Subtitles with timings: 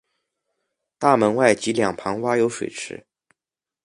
[0.97, 3.05] 大门外及两旁挖有水池。